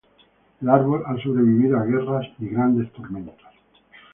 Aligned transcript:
El 0.63 0.67
árbol 0.67 1.03
ha 1.05 1.15
sobrevivido 1.21 1.77
a 1.77 1.85
guerras 1.85 2.25
y 2.39 2.47
grandes 2.47 2.91
tormentas. 2.91 3.53